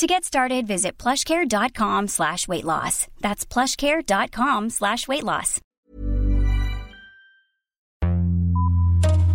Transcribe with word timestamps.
To 0.00 0.06
get 0.06 0.24
started, 0.24 0.66
visit 0.66 0.96
plushcare.com 0.96 2.08
slash 2.08 2.48
weight 2.48 2.64
loss. 2.64 3.06
That's 3.20 3.44
plushcare.com 3.44 4.70
slash 4.70 5.06
weight 5.06 5.24
loss. 5.24 5.60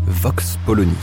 Vox 0.08 0.58
Polony. 0.66 0.96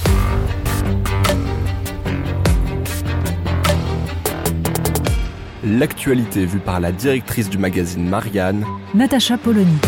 L'actualité 5.62 6.44
vue 6.44 6.58
par 6.58 6.80
la 6.80 6.90
directrice 6.90 7.48
du 7.48 7.58
magazine 7.58 8.08
Marianne, 8.08 8.66
Natacha 8.94 9.38
Polony. 9.38 9.78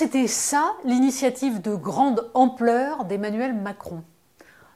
C'était 0.00 0.28
ça 0.28 0.76
l'initiative 0.84 1.60
de 1.60 1.74
grande 1.74 2.30
ampleur 2.32 3.04
d'Emmanuel 3.04 3.52
Macron. 3.52 4.02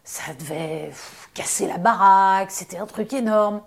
Ça 0.02 0.34
devait 0.38 0.90
casser 1.32 1.66
la 1.66 1.78
baraque, 1.78 2.50
c'était 2.50 2.76
un 2.76 2.84
truc 2.84 3.14
énorme. 3.14 3.62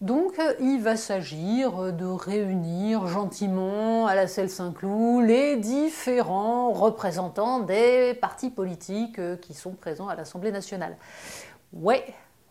Donc 0.00 0.38
euh, 0.38 0.54
il 0.60 0.80
va 0.80 0.94
s'agir 0.94 1.92
de 1.92 2.04
réunir 2.04 3.08
gentiment 3.08 4.06
à 4.06 4.14
la 4.14 4.28
selle 4.28 4.48
Saint-Cloud 4.48 5.24
les 5.24 5.56
différents 5.56 6.70
représentants 6.70 7.58
des 7.58 8.14
partis 8.14 8.50
politiques 8.50 9.18
euh, 9.18 9.36
qui 9.36 9.54
sont 9.54 9.72
présents 9.72 10.06
à 10.06 10.14
l'Assemblée 10.14 10.52
nationale. 10.52 10.96
Ouais, 11.72 12.04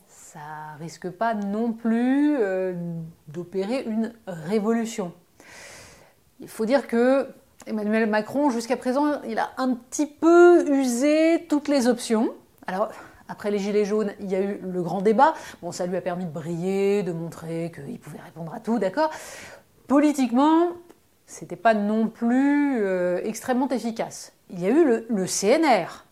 ça 0.10 0.76
risque 0.82 1.10
pas 1.10 1.34
non 1.34 1.72
plus 1.72 2.36
euh, 2.42 2.74
d'opérer 3.30 3.84
une 3.84 4.12
révolution. 4.28 5.14
Il 6.42 6.50
faut 6.50 6.66
dire 6.66 6.88
que 6.88 7.34
Emmanuel 7.68 8.10
Macron, 8.10 8.50
jusqu'à 8.50 8.78
présent, 8.78 9.22
il 9.24 9.38
a 9.40 9.52
un 9.58 9.74
petit 9.76 10.06
peu 10.06 10.66
usé 10.72 11.46
toutes 11.50 11.68
les 11.68 11.88
options. 11.88 12.34
Alors, 12.66 12.90
après 13.28 13.52
les 13.52 13.60
Gilets 13.60 13.84
jaunes, 13.84 14.14
il 14.22 14.32
y 14.32 14.36
a 14.36 14.40
eu 14.40 14.60
le 14.64 14.82
grand 14.82 15.02
débat. 15.02 15.34
Bon, 15.62 15.74
ça 15.74 15.86
lui 15.86 15.98
a 15.98 16.02
permis 16.02 16.26
de 16.26 16.32
briller, 16.32 17.04
de 17.04 17.12
montrer 17.12 17.72
qu'il 17.76 18.00
pouvait 18.00 18.22
répondre 18.22 18.54
à 18.54 18.62
tout, 18.62 18.80
d'accord 18.80 19.12
Politiquement, 19.88 20.70
c'était 21.26 21.58
pas 21.58 21.74
non 21.74 22.08
plus 22.08 22.82
euh, 22.82 23.20
extrêmement 23.24 23.68
efficace. 23.70 24.32
Il 24.50 24.62
y 24.62 24.66
a 24.66 24.70
eu 24.70 24.86
le, 24.86 25.06
le 25.10 25.26
CNR. 25.26 26.06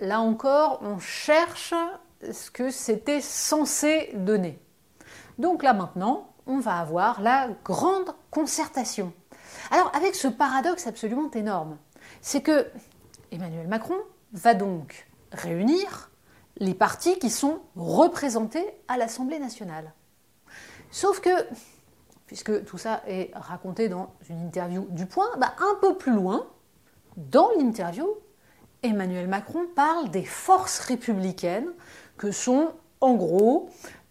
Là 0.00 0.20
encore, 0.20 0.80
on 0.82 0.98
cherche 0.98 1.74
ce 2.22 2.50
que 2.50 2.70
c'était 2.70 3.20
censé 3.20 4.10
donner. 4.14 4.58
Donc 5.38 5.62
là 5.62 5.74
maintenant, 5.74 6.30
on 6.46 6.58
va 6.58 6.78
avoir 6.78 7.20
la 7.20 7.48
grande 7.64 8.14
concertation. 8.30 9.12
Alors 9.70 9.94
avec 9.94 10.14
ce 10.14 10.28
paradoxe 10.28 10.86
absolument 10.86 11.30
énorme, 11.30 11.78
c'est 12.20 12.42
que 12.42 12.66
Emmanuel 13.30 13.68
Macron 13.68 13.96
va 14.32 14.54
donc 14.54 15.06
réunir 15.32 16.10
les 16.56 16.74
partis 16.74 17.18
qui 17.18 17.30
sont 17.30 17.60
représentés 17.76 18.66
à 18.88 18.96
l'Assemblée 18.96 19.38
nationale. 19.38 19.92
Sauf 20.90 21.20
que, 21.20 21.30
puisque 22.26 22.64
tout 22.64 22.78
ça 22.78 23.02
est 23.06 23.30
raconté 23.34 23.88
dans 23.88 24.12
une 24.28 24.40
interview 24.44 24.86
du 24.90 25.06
Point, 25.06 25.30
bah 25.38 25.54
un 25.58 25.76
peu 25.80 25.96
plus 25.96 26.12
loin, 26.12 26.46
dans 27.16 27.50
l'interview, 27.58 28.08
Emmanuel 28.82 29.28
Macron 29.28 29.66
parle 29.74 30.10
des 30.10 30.24
forces 30.24 30.80
républicaines 30.80 31.70
que 32.16 32.32
sont 32.32 32.72
en 33.00 33.14
gros 33.14 33.70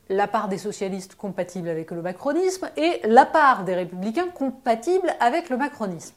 la 0.10 0.28
part 0.28 0.50
des 0.50 0.58
socialistes 0.58 1.16
compatibles 1.16 1.70
avec 1.70 1.92
le 1.92 2.02
macronisme 2.02 2.70
et 2.76 3.00
la 3.06 3.26
part 3.26 3.64
des 3.64 3.76
républicains 3.76 4.30
compatibles 4.30 5.14
avec 5.20 5.50
le 5.50 5.58
macronisme. 5.58 6.16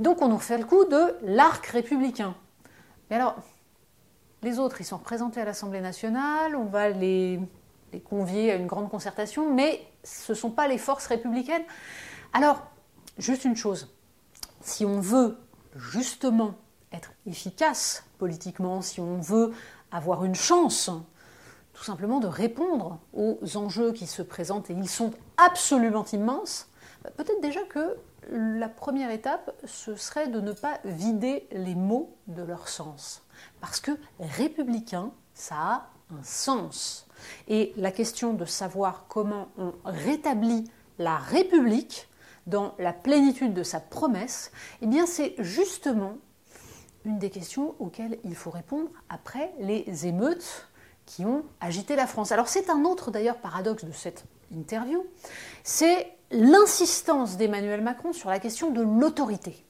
Donc 0.00 0.20
on 0.20 0.28
nous 0.28 0.36
refait 0.36 0.58
le 0.58 0.64
coup 0.64 0.84
de 0.84 1.16
l'arc 1.22 1.64
républicain. 1.66 2.34
Mais 3.08 3.16
alors, 3.16 3.36
les 4.42 4.58
autres, 4.58 4.80
ils 4.80 4.84
sont 4.84 4.98
représentés 4.98 5.40
à 5.40 5.44
l'Assemblée 5.44 5.80
nationale, 5.80 6.56
on 6.56 6.64
va 6.64 6.90
les, 6.90 7.40
les, 7.92 8.00
convier 8.00 8.50
à 8.50 8.56
une 8.56 8.66
grande 8.66 8.90
concertation, 8.90 9.54
mais 9.54 9.80
ce 10.02 10.32
ne 10.32 10.36
sont 10.36 10.50
pas 10.50 10.66
les 10.66 10.78
forces 10.78 11.06
républicaines. 11.06 11.62
Alors, 12.32 12.66
juste 13.16 13.44
une 13.44 13.56
chose, 13.56 13.94
si 14.60 14.84
on 14.84 15.00
veut 15.00 15.38
justement 15.76 16.56
être 16.92 17.12
efficace 17.26 18.04
politiquement, 18.18 18.82
si 18.82 19.00
on 19.00 19.18
veut 19.18 19.52
avoir 19.92 20.24
une 20.24 20.34
chance 20.34 20.90
tout 21.74 21.84
simplement 21.84 22.20
de 22.20 22.26
répondre 22.26 22.98
aux 23.12 23.38
enjeux 23.56 23.92
qui 23.92 24.06
se 24.06 24.22
présentent, 24.22 24.70
et 24.70 24.74
ils 24.74 24.88
sont 24.88 25.10
absolument 25.36 26.04
immenses, 26.12 26.68
peut-être 27.16 27.40
déjà 27.42 27.62
que 27.64 27.96
la 28.30 28.68
première 28.68 29.10
étape, 29.10 29.54
ce 29.64 29.96
serait 29.96 30.28
de 30.28 30.40
ne 30.40 30.52
pas 30.52 30.78
vider 30.84 31.46
les 31.52 31.74
mots 31.74 32.16
de 32.26 32.42
leur 32.42 32.68
sens. 32.68 33.22
Parce 33.60 33.80
que 33.80 33.90
républicain, 34.18 35.10
ça 35.34 35.56
a 35.56 35.90
un 36.18 36.22
sens. 36.22 37.06
Et 37.48 37.72
la 37.76 37.90
question 37.90 38.32
de 38.32 38.44
savoir 38.44 39.06
comment 39.08 39.48
on 39.58 39.72
rétablit 39.84 40.70
la 40.98 41.16
République 41.16 42.08
dans 42.46 42.74
la 42.78 42.92
plénitude 42.92 43.54
de 43.54 43.62
sa 43.62 43.80
promesse, 43.80 44.52
eh 44.80 44.86
bien 44.86 45.06
c'est 45.06 45.34
justement 45.38 46.14
une 47.04 47.18
des 47.18 47.30
questions 47.30 47.74
auxquelles 47.78 48.18
il 48.24 48.34
faut 48.34 48.50
répondre 48.50 48.90
après 49.08 49.52
les 49.58 50.06
émeutes 50.06 50.68
qui 51.06 51.24
ont 51.24 51.44
agité 51.60 51.96
la 51.96 52.06
France. 52.06 52.32
Alors 52.32 52.48
c'est 52.48 52.70
un 52.70 52.84
autre 52.84 53.10
d'ailleurs 53.10 53.38
paradoxe 53.38 53.84
de 53.84 53.92
cette 53.92 54.24
interview, 54.52 55.04
c'est 55.62 56.08
l'insistance 56.30 57.36
d'Emmanuel 57.36 57.82
Macron 57.82 58.12
sur 58.12 58.30
la 58.30 58.38
question 58.38 58.70
de 58.70 58.82
l'autorité. 58.82 59.64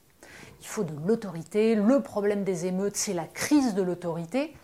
Il 0.61 0.67
faut 0.67 0.83
de 0.83 0.93
l'autorité, 1.05 1.75
le 1.75 2.01
problème 2.01 2.43
des 2.43 2.65
émeutes, 2.65 2.95
c'est 2.95 3.13
la 3.13 3.25
crise 3.25 3.75
de 3.75 3.81
l'autorité. 3.81 4.55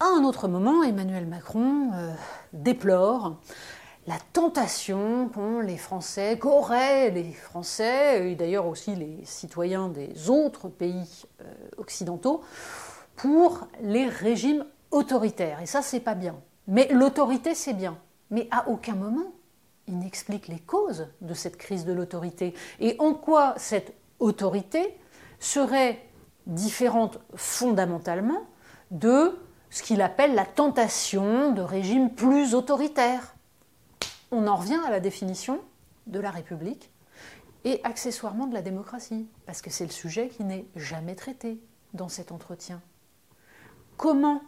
À 0.00 0.06
un 0.06 0.24
autre 0.24 0.48
moment, 0.48 0.82
Emmanuel 0.82 1.26
Macron 1.26 1.90
euh, 1.94 2.12
déplore 2.52 3.36
la 4.06 4.16
tentation 4.32 5.30
les 5.62 5.78
Français, 5.78 6.38
qu'auraient 6.38 7.10
les 7.10 7.32
Français, 7.32 8.30
et 8.30 8.34
d'ailleurs 8.34 8.66
aussi 8.66 8.94
les 8.94 9.20
citoyens 9.24 9.88
des 9.88 10.28
autres 10.28 10.68
pays 10.68 11.24
euh, 11.40 11.44
occidentaux, 11.78 12.42
pour 13.16 13.66
les 13.80 14.06
régimes 14.06 14.66
autoritaires. 14.94 15.60
Et 15.60 15.66
ça, 15.66 15.82
c'est 15.82 16.00
pas 16.00 16.14
bien. 16.14 16.36
Mais 16.68 16.88
l'autorité, 16.90 17.54
c'est 17.54 17.74
bien. 17.74 17.98
Mais 18.30 18.48
à 18.50 18.68
aucun 18.68 18.94
moment, 18.94 19.32
il 19.86 19.98
n'explique 19.98 20.48
les 20.48 20.60
causes 20.60 21.08
de 21.20 21.34
cette 21.34 21.58
crise 21.58 21.84
de 21.84 21.92
l'autorité 21.92 22.54
et 22.80 22.96
en 22.98 23.12
quoi 23.12 23.54
cette 23.58 23.92
autorité 24.18 24.96
serait 25.40 26.00
différente 26.46 27.18
fondamentalement 27.34 28.44
de 28.90 29.38
ce 29.68 29.82
qu'il 29.82 30.00
appelle 30.00 30.34
la 30.34 30.46
tentation 30.46 31.52
de 31.52 31.60
régimes 31.60 32.14
plus 32.14 32.54
autoritaires. 32.54 33.34
On 34.30 34.46
en 34.46 34.56
revient 34.56 34.80
à 34.86 34.90
la 34.90 35.00
définition 35.00 35.60
de 36.06 36.20
la 36.20 36.30
République 36.30 36.90
et 37.64 37.80
accessoirement 37.82 38.46
de 38.46 38.54
la 38.54 38.62
démocratie, 38.62 39.26
parce 39.46 39.60
que 39.60 39.70
c'est 39.70 39.84
le 39.84 39.90
sujet 39.90 40.28
qui 40.28 40.44
n'est 40.44 40.66
jamais 40.76 41.14
traité 41.14 41.60
dans 41.92 42.08
cet 42.08 42.30
entretien. 42.30 42.80
Comment 43.96 44.42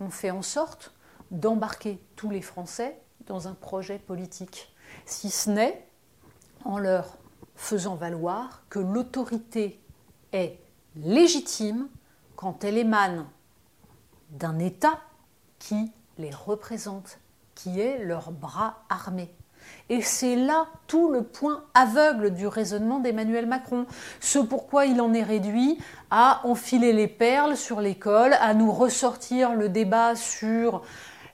on 0.00 0.10
fait 0.10 0.30
en 0.30 0.42
sorte 0.42 0.92
d'embarquer 1.30 2.02
tous 2.16 2.30
les 2.30 2.42
Français 2.42 3.00
dans 3.26 3.46
un 3.46 3.54
projet 3.54 3.98
politique, 3.98 4.74
si 5.06 5.30
ce 5.30 5.50
n'est 5.50 5.86
en 6.64 6.78
leur 6.78 7.18
faisant 7.54 7.94
valoir 7.94 8.64
que 8.68 8.78
l'autorité 8.78 9.80
est 10.32 10.58
légitime 10.96 11.88
quand 12.34 12.64
elle 12.64 12.78
émane 12.78 13.26
d'un 14.30 14.58
État 14.58 15.00
qui 15.58 15.92
les 16.18 16.30
représente, 16.30 17.18
qui 17.54 17.80
est 17.80 18.04
leur 18.04 18.32
bras 18.32 18.82
armé. 18.88 19.30
Et 19.88 20.02
c'est 20.02 20.36
là 20.36 20.66
tout 20.86 21.10
le 21.10 21.22
point 21.22 21.64
aveugle 21.74 22.32
du 22.32 22.46
raisonnement 22.46 23.00
d'Emmanuel 23.00 23.46
Macron. 23.46 23.86
Ce 24.20 24.38
pourquoi 24.38 24.86
il 24.86 25.00
en 25.00 25.12
est 25.12 25.22
réduit 25.22 25.78
à 26.10 26.40
enfiler 26.44 26.92
les 26.92 27.08
perles 27.08 27.56
sur 27.56 27.80
l'école, 27.80 28.34
à 28.40 28.54
nous 28.54 28.72
ressortir 28.72 29.54
le 29.54 29.68
débat 29.68 30.14
sur 30.14 30.82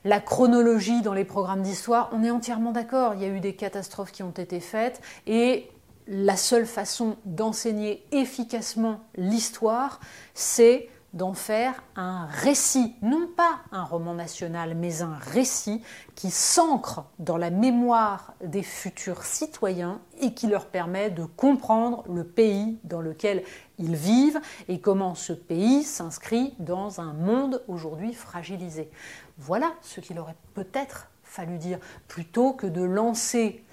la 0.05 0.19
chronologie 0.19 1.01
dans 1.01 1.13
les 1.13 1.25
programmes 1.25 1.61
d'histoire. 1.61 2.09
On 2.13 2.23
est 2.23 2.31
entièrement 2.31 2.71
d'accord, 2.71 3.13
il 3.15 3.21
y 3.21 3.25
a 3.25 3.29
eu 3.29 3.39
des 3.39 3.55
catastrophes 3.55 4.11
qui 4.11 4.23
ont 4.23 4.31
été 4.31 4.59
faites 4.59 5.01
et 5.27 5.69
la 6.07 6.37
seule 6.37 6.65
façon 6.65 7.17
d'enseigner 7.25 8.05
efficacement 8.11 9.01
l'histoire, 9.15 9.99
c'est 10.33 10.87
d'en 11.13 11.33
faire 11.33 11.83
un 11.95 12.25
récit, 12.27 12.95
non 13.01 13.27
pas 13.35 13.59
un 13.71 13.83
roman 13.83 14.13
national, 14.13 14.75
mais 14.75 15.01
un 15.01 15.15
récit 15.15 15.81
qui 16.15 16.29
s'ancre 16.29 17.05
dans 17.17 17.37
la 17.37 17.49
mémoire 17.49 18.33
des 18.43 18.61
futurs 18.61 19.23
citoyens 19.23 20.01
et 20.19 20.33
qui 20.33 20.47
leur 20.47 20.67
permet 20.67 21.09
de 21.09 21.23
comprendre 21.23 22.03
le 22.07 22.23
pays 22.23 22.77
dans 22.83 23.01
lequel 23.01 23.43
ils 23.79 23.95
vivent 23.95 24.39
et 24.67 24.79
comment 24.79 25.15
ce 25.15 25.33
pays 25.33 25.83
s'inscrit 25.83 26.53
dans 26.59 26.99
un 26.99 27.13
monde 27.13 27.63
aujourd'hui 27.67 28.13
fragilisé. 28.13 28.91
Voilà 29.37 29.71
ce 29.81 30.01
qu'il 30.01 30.19
aurait 30.19 30.35
peut-être 30.53 31.09
fallu 31.23 31.57
dire, 31.57 31.79
plutôt 32.07 32.53
que 32.53 32.67
de 32.67 32.81
lancer 32.81 33.63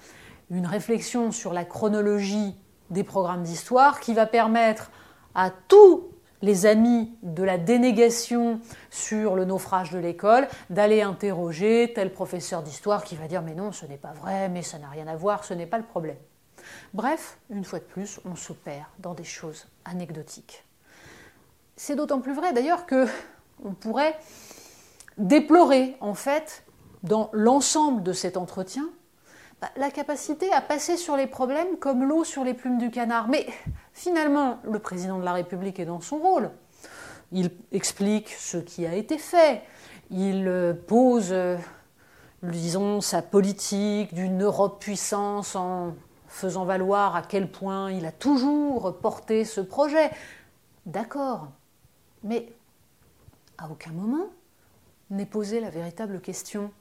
une 0.49 0.67
réflexion 0.67 1.31
sur 1.31 1.53
la 1.53 1.65
chronologie 1.65 2.55
des 2.89 3.03
programmes 3.03 3.43
d'histoire 3.43 3.99
qui 3.99 4.13
va 4.13 4.25
permettre 4.25 4.91
à 5.33 5.49
tous 5.49 6.03
les 6.41 6.65
amis 6.65 7.11
de 7.23 7.43
la 7.43 7.57
dénégation 7.57 8.59
sur 8.89 9.35
le 9.35 9.45
naufrage 9.45 9.91
de 9.91 9.99
l'école 9.99 10.47
d'aller 10.69 11.01
interroger 11.01 11.91
tel 11.93 12.11
professeur 12.11 12.63
d'histoire 12.63 13.03
qui 13.03 13.15
va 13.15 13.27
dire 13.27 13.41
mais 13.41 13.55
non, 13.55 13.71
ce 13.71 13.85
n'est 13.85 13.97
pas 13.97 14.13
vrai, 14.13 14.49
mais 14.49 14.61
ça 14.61 14.77
n'a 14.77 14.89
rien 14.89 15.07
à 15.07 15.15
voir, 15.15 15.43
ce 15.43 15.53
n'est 15.53 15.65
pas 15.65 15.77
le 15.77 15.85
problème. 15.85 16.17
Bref, 16.93 17.37
une 17.49 17.63
fois 17.63 17.79
de 17.79 17.83
plus, 17.83 18.19
on 18.25 18.35
se 18.35 18.53
perd 18.53 18.85
dans 18.99 19.13
des 19.13 19.23
choses 19.23 19.67
anecdotiques. 19.85 20.63
C'est 21.75 21.95
d'autant 21.95 22.21
plus 22.21 22.33
vrai 22.33 22.53
d'ailleurs 22.53 22.85
que 22.85 23.05
on 23.63 23.73
pourrait 23.73 24.17
déplorer 25.17 25.95
en 26.01 26.13
fait 26.13 26.63
dans 27.03 27.29
l'ensemble 27.33 28.03
de 28.03 28.13
cet 28.13 28.37
entretien 28.37 28.89
la 29.75 29.91
capacité 29.91 30.51
à 30.51 30.61
passer 30.61 30.97
sur 30.97 31.15
les 31.15 31.27
problèmes 31.27 31.77
comme 31.79 32.03
l'eau 32.03 32.23
sur 32.23 32.43
les 32.43 32.53
plumes 32.53 32.77
du 32.77 32.91
canard. 32.91 33.27
Mais 33.27 33.47
finalement, 33.93 34.59
le 34.63 34.79
président 34.79 35.19
de 35.19 35.25
la 35.25 35.33
République 35.33 35.79
est 35.79 35.85
dans 35.85 36.01
son 36.01 36.17
rôle. 36.17 36.51
Il 37.31 37.51
explique 37.71 38.29
ce 38.29 38.57
qui 38.57 38.85
a 38.85 38.95
été 38.95 39.17
fait. 39.17 39.63
Il 40.11 40.47
euh, 40.47 40.73
pose, 40.73 41.29
euh, 41.31 41.57
disons, 42.43 43.01
sa 43.01 43.21
politique 43.21 44.13
d'une 44.13 44.43
Europe 44.43 44.79
puissance 44.79 45.55
en 45.55 45.95
faisant 46.27 46.65
valoir 46.65 47.15
à 47.15 47.21
quel 47.21 47.49
point 47.49 47.91
il 47.91 48.05
a 48.05 48.11
toujours 48.11 48.97
porté 48.99 49.45
ce 49.45 49.61
projet. 49.61 50.11
D'accord, 50.85 51.47
mais 52.23 52.51
à 53.57 53.69
aucun 53.69 53.91
moment 53.91 54.27
n'est 55.09 55.25
posée 55.25 55.59
la 55.59 55.69
véritable 55.69 56.19
question 56.19 56.71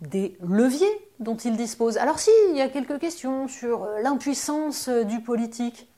des 0.00 0.36
leviers 0.40 1.07
dont 1.20 1.36
il 1.36 1.56
dispose. 1.56 1.98
Alors 1.98 2.18
si, 2.18 2.30
il 2.50 2.56
y 2.56 2.60
a 2.60 2.68
quelques 2.68 2.98
questions 2.98 3.48
sur 3.48 3.84
euh, 3.84 4.00
l'impuissance 4.00 4.88
euh, 4.88 5.04
du 5.04 5.20
politique, 5.20 5.88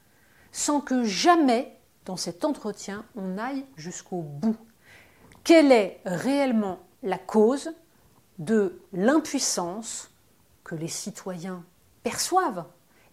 sans 0.53 0.81
que 0.81 1.05
jamais, 1.05 1.77
dans 2.05 2.17
cet 2.17 2.45
entretien, 2.45 3.05
on 3.17 3.39
aille 3.39 3.65
jusqu'au 3.77 4.23
bout. 4.23 4.57
Quelle 5.45 5.73
est 5.73 6.01
réellement 6.05 6.81
la 7.03 7.19
cause 7.19 7.73
de 8.39 8.81
l'impuissance 8.93 10.11
que 10.65 10.75
les 10.75 10.89
citoyens 10.89 11.65
perçoivent 12.03 12.65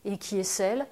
et 0.06 0.18
qui 0.18 0.40
est 0.40 0.44
celle 0.44 0.88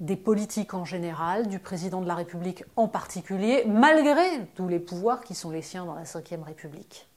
des 0.00 0.16
politiques 0.16 0.72
en 0.72 0.84
général, 0.84 1.48
du 1.48 1.58
président 1.58 2.00
de 2.00 2.06
la 2.06 2.14
République 2.14 2.64
en 2.76 2.88
particulier, 2.88 3.64
malgré 3.66 4.46
tous 4.54 4.68
les 4.68 4.78
pouvoirs 4.78 5.20
qui 5.20 5.34
sont 5.34 5.50
les 5.50 5.62
siens 5.62 5.84
dans 5.84 5.94
la 5.94 6.04
Ve 6.04 6.42
République? 6.42 7.08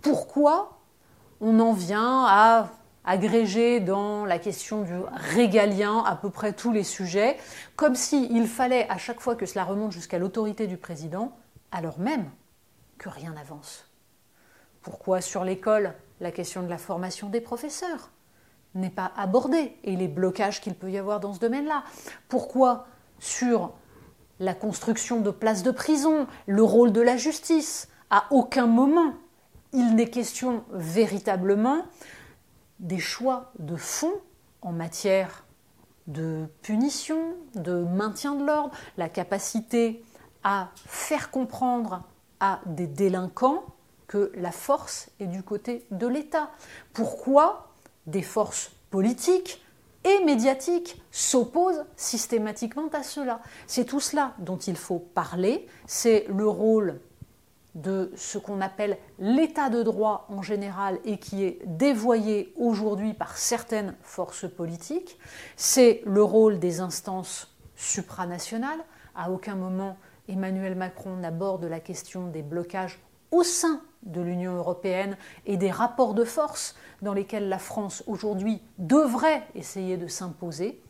Pourquoi 0.00 0.77
on 1.40 1.60
en 1.60 1.72
vient 1.72 2.24
à 2.26 2.70
agréger 3.04 3.80
dans 3.80 4.26
la 4.26 4.38
question 4.38 4.82
du 4.82 4.94
régalien 5.34 6.02
à 6.04 6.14
peu 6.14 6.30
près 6.30 6.52
tous 6.52 6.72
les 6.72 6.84
sujets, 6.84 7.38
comme 7.74 7.94
s'il 7.94 8.46
fallait 8.46 8.88
à 8.90 8.98
chaque 8.98 9.20
fois 9.20 9.34
que 9.34 9.46
cela 9.46 9.64
remonte 9.64 9.92
jusqu'à 9.92 10.18
l'autorité 10.18 10.66
du 10.66 10.76
président, 10.76 11.32
alors 11.72 11.98
même 11.98 12.30
que 12.98 13.08
rien 13.08 13.32
n'avance. 13.32 13.86
Pourquoi 14.82 15.20
sur 15.20 15.44
l'école 15.44 15.94
la 16.20 16.32
question 16.32 16.62
de 16.62 16.68
la 16.68 16.78
formation 16.78 17.28
des 17.28 17.40
professeurs 17.40 18.10
n'est 18.74 18.90
pas 18.90 19.12
abordée 19.16 19.76
et 19.84 19.96
les 19.96 20.08
blocages 20.08 20.60
qu'il 20.60 20.74
peut 20.74 20.90
y 20.90 20.98
avoir 20.98 21.20
dans 21.20 21.32
ce 21.32 21.40
domaine-là? 21.40 21.84
Pourquoi 22.28 22.86
sur 23.18 23.72
la 24.40 24.54
construction 24.54 25.20
de 25.20 25.30
places 25.30 25.62
de 25.62 25.70
prison, 25.70 26.26
le 26.46 26.62
rôle 26.62 26.92
de 26.92 27.00
la 27.00 27.16
justice, 27.16 27.88
à 28.10 28.26
aucun 28.30 28.66
moment 28.66 29.14
il 29.72 29.94
n'est 29.94 30.10
question 30.10 30.64
véritablement 30.70 31.82
des 32.78 32.98
choix 32.98 33.52
de 33.58 33.76
fond 33.76 34.14
en 34.62 34.72
matière 34.72 35.44
de 36.06 36.46
punition, 36.62 37.34
de 37.54 37.84
maintien 37.84 38.34
de 38.34 38.44
l'ordre, 38.44 38.74
la 38.96 39.08
capacité 39.08 40.02
à 40.42 40.70
faire 40.86 41.30
comprendre 41.30 42.02
à 42.40 42.60
des 42.66 42.86
délinquants 42.86 43.64
que 44.06 44.32
la 44.34 44.52
force 44.52 45.10
est 45.20 45.26
du 45.26 45.42
côté 45.42 45.84
de 45.90 46.06
l'État. 46.06 46.50
Pourquoi 46.94 47.68
des 48.06 48.22
forces 48.22 48.70
politiques 48.90 49.62
et 50.04 50.24
médiatiques 50.24 51.02
s'opposent 51.10 51.84
systématiquement 51.96 52.88
à 52.94 53.02
cela? 53.02 53.40
C'est 53.66 53.84
tout 53.84 54.00
cela 54.00 54.34
dont 54.38 54.56
il 54.56 54.76
faut 54.76 54.98
parler, 54.98 55.66
c'est 55.86 56.24
le 56.28 56.48
rôle 56.48 57.00
de 57.82 58.12
ce 58.16 58.38
qu'on 58.38 58.60
appelle 58.60 58.98
l'état 59.18 59.70
de 59.70 59.82
droit 59.82 60.26
en 60.28 60.42
général 60.42 60.98
et 61.04 61.18
qui 61.18 61.44
est 61.44 61.60
dévoyé 61.64 62.52
aujourd'hui 62.56 63.14
par 63.14 63.36
certaines 63.36 63.94
forces 64.02 64.50
politiques, 64.50 65.18
c'est 65.56 66.02
le 66.04 66.22
rôle 66.22 66.58
des 66.58 66.80
instances 66.80 67.54
supranationales. 67.76 68.80
À 69.14 69.30
aucun 69.30 69.54
moment 69.54 69.96
Emmanuel 70.28 70.74
Macron 70.74 71.16
n'aborde 71.16 71.64
la 71.64 71.80
question 71.80 72.26
des 72.26 72.42
blocages 72.42 72.98
au 73.30 73.42
sein 73.42 73.80
de 74.02 74.20
l'Union 74.20 74.56
européenne 74.56 75.16
et 75.46 75.56
des 75.56 75.70
rapports 75.70 76.14
de 76.14 76.24
force 76.24 76.76
dans 77.02 77.14
lesquels 77.14 77.48
la 77.48 77.58
France 77.58 78.02
aujourd'hui 78.06 78.60
devrait 78.78 79.42
essayer 79.54 79.96
de 79.96 80.06
s'imposer. 80.06 80.82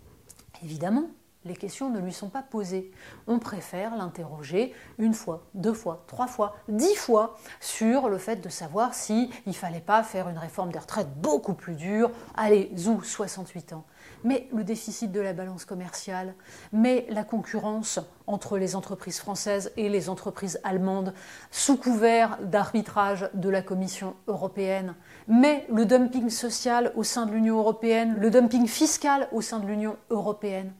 Évidemment, 0.62 1.08
les 1.48 1.56
questions 1.56 1.90
ne 1.90 1.98
lui 1.98 2.12
sont 2.12 2.28
pas 2.28 2.42
posées. 2.42 2.92
On 3.26 3.38
préfère 3.38 3.96
l'interroger 3.96 4.74
une 4.98 5.14
fois, 5.14 5.46
deux 5.54 5.72
fois, 5.72 6.04
trois 6.06 6.26
fois, 6.26 6.54
dix 6.68 6.94
fois 6.94 7.36
sur 7.60 8.08
le 8.08 8.18
fait 8.18 8.36
de 8.36 8.48
savoir 8.48 8.94
s'il 8.94 9.30
ne 9.46 9.52
fallait 9.52 9.80
pas 9.80 10.02
faire 10.02 10.28
une 10.28 10.38
réforme 10.38 10.70
des 10.70 10.78
retraites 10.78 11.12
beaucoup 11.16 11.54
plus 11.54 11.74
dure. 11.74 12.10
Allez, 12.36 12.70
zou, 12.76 13.02
68 13.02 13.72
ans. 13.72 13.84
Mais 14.24 14.48
le 14.52 14.62
déficit 14.62 15.10
de 15.10 15.20
la 15.20 15.32
balance 15.32 15.64
commerciale, 15.64 16.34
mais 16.72 17.06
la 17.08 17.24
concurrence 17.24 17.98
entre 18.26 18.58
les 18.58 18.76
entreprises 18.76 19.18
françaises 19.18 19.72
et 19.76 19.88
les 19.88 20.08
entreprises 20.08 20.60
allemandes, 20.64 21.14
sous 21.50 21.76
couvert 21.76 22.38
d'arbitrage 22.42 23.30
de 23.32 23.48
la 23.48 23.62
Commission 23.62 24.14
européenne, 24.26 24.94
mais 25.28 25.66
le 25.72 25.86
dumping 25.86 26.28
social 26.28 26.92
au 26.94 27.04
sein 27.04 27.26
de 27.26 27.32
l'Union 27.32 27.58
européenne, 27.58 28.16
le 28.18 28.30
dumping 28.30 28.66
fiscal 28.66 29.28
au 29.32 29.40
sein 29.40 29.60
de 29.60 29.66
l'Union 29.66 29.96
européenne. 30.10 30.72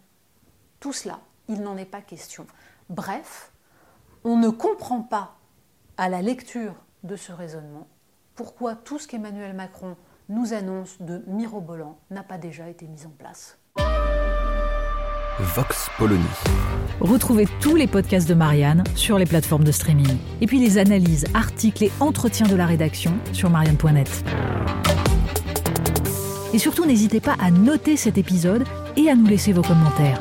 Tout 0.80 0.92
cela, 0.92 1.20
il 1.49 1.61
n'en 1.61 1.76
est 1.76 1.85
pas 1.85 2.00
question. 2.00 2.47
Bref, 2.88 3.52
on 4.25 4.37
ne 4.37 4.49
comprend 4.49 5.02
pas 5.02 5.37
à 5.97 6.08
la 6.08 6.23
lecture 6.23 6.75
de 7.02 7.16
ce 7.16 7.32
raisonnement 7.32 7.87
pourquoi 8.38 8.76
tout 8.76 9.00
ce 9.00 9.08
qu'Emmanuel 9.08 9.52
Macron 9.52 9.97
nous 10.28 10.52
annonce 10.52 11.02
de 11.02 11.25
mirobolant 11.26 11.99
n'a 12.12 12.23
pas 12.23 12.38
déjà 12.38 12.68
été 12.68 12.87
mis 12.87 13.04
en 13.04 13.11
place. 13.11 13.58
Vox 15.40 15.90
Polony. 15.99 16.23
Retrouvez 17.00 17.49
tous 17.61 17.75
les 17.75 17.88
podcasts 17.88 18.28
de 18.28 18.35
Marianne 18.35 18.85
sur 18.94 19.18
les 19.18 19.26
plateformes 19.26 19.64
de 19.64 19.73
streaming. 19.73 20.16
Et 20.40 20.47
puis 20.47 20.61
les 20.61 20.78
analyses, 20.78 21.25
articles 21.35 21.82
et 21.82 21.92
entretiens 21.99 22.47
de 22.47 22.54
la 22.54 22.66
rédaction 22.66 23.12
sur 23.32 23.50
marianne.net. 23.50 24.25
Et 26.52 26.58
surtout, 26.58 26.87
n'hésitez 26.87 27.20
pas 27.20 27.35
à 27.40 27.50
noter 27.50 27.97
cet 27.97 28.18
épisode 28.18 28.64
et 28.97 29.11
à 29.11 29.16
nous 29.16 29.26
laisser 29.26 29.52
vos 29.52 29.62
commentaires. 29.62 30.20